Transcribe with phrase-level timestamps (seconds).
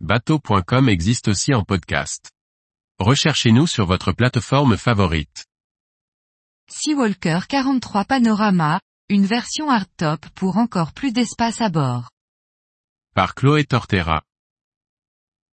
[0.00, 2.30] bateau.com existe aussi en podcast.
[2.98, 5.46] Recherchez-nous sur votre plateforme favorite.
[6.68, 12.10] Seawalker 43 Panorama, une version hardtop pour encore plus d'espace à bord.
[13.14, 14.22] Par Chloé Tortera.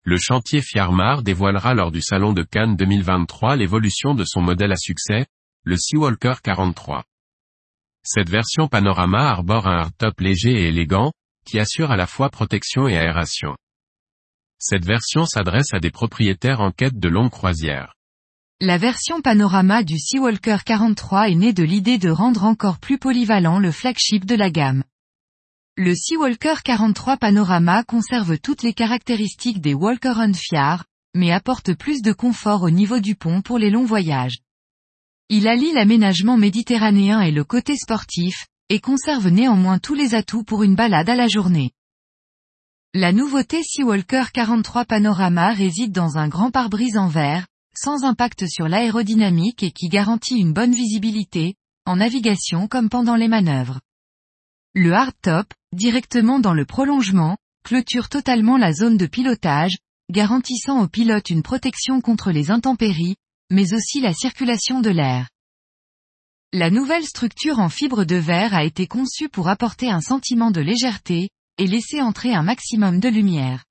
[0.03, 4.77] Le chantier Fiarmar dévoilera lors du salon de Cannes 2023 l'évolution de son modèle à
[4.77, 5.25] succès,
[5.63, 7.05] le Seawalker 43.
[8.03, 11.13] Cette version panorama arbore un hardtop léger et élégant,
[11.45, 13.55] qui assure à la fois protection et aération.
[14.65, 17.95] Cette version s'adresse à des propriétaires en quête de longues croisières.
[18.61, 23.59] La version panorama du Seawalker 43 est née de l'idée de rendre encore plus polyvalent
[23.59, 24.85] le flagship de la gamme.
[25.75, 30.31] Le Seawalker 43 Panorama conserve toutes les caractéristiques des Walker on
[31.13, 34.37] mais apporte plus de confort au niveau du pont pour les longs voyages.
[35.27, 40.63] Il allie l'aménagement méditerranéen et le côté sportif, et conserve néanmoins tous les atouts pour
[40.63, 41.73] une balade à la journée.
[42.95, 48.67] La nouveauté Seawalker 43 Panorama réside dans un grand pare-brise en verre, sans impact sur
[48.67, 51.55] l'aérodynamique et qui garantit une bonne visibilité,
[51.87, 53.79] en navigation comme pendant les manœuvres.
[54.75, 59.79] Le hardtop, directement dans le prolongement, clôture totalement la zone de pilotage,
[60.11, 63.15] garantissant au pilote une protection contre les intempéries,
[63.49, 65.29] mais aussi la circulation de l'air.
[66.51, 70.61] La nouvelle structure en fibre de verre a été conçue pour apporter un sentiment de
[70.61, 73.63] légèreté, et laisser entrer un maximum de lumière.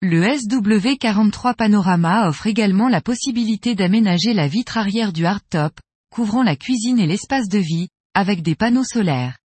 [0.00, 5.78] Le SW43 Panorama offre également la possibilité d'aménager la vitre arrière du hardtop,
[6.10, 9.38] couvrant la cuisine et l'espace de vie, avec des panneaux solaires.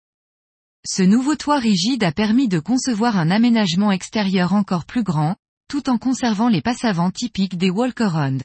[0.85, 5.35] Ce nouveau toit rigide a permis de concevoir un aménagement extérieur encore plus grand,
[5.67, 8.43] tout en conservant les passavants typiques des Walker-Round.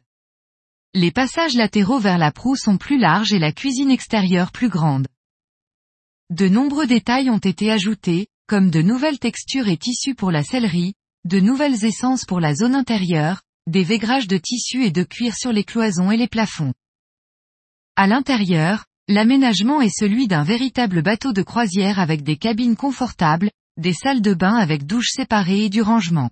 [0.95, 5.09] Les passages latéraux vers la proue sont plus larges et la cuisine extérieure plus grande.
[6.31, 10.95] De nombreux détails ont été ajoutés, comme de nouvelles textures et tissus pour la sellerie,
[11.27, 15.53] de nouvelles essences pour la zone intérieure, des vaigrages de tissu et de cuir sur
[15.53, 16.73] les cloisons et les plafonds.
[17.95, 23.93] À l'intérieur, l'aménagement est celui d'un véritable bateau de croisière avec des cabines confortables, des
[23.93, 26.31] salles de bain avec douches séparées et du rangement.